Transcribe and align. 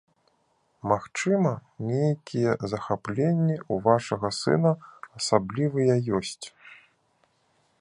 Магчыма, 0.91 1.51
нейкія 1.89 2.55
захапленні 2.71 3.57
ў 3.57 3.75
вашага 3.89 4.33
сына 4.39 4.71
асаблівыя 5.19 5.93
ёсць. 6.21 6.39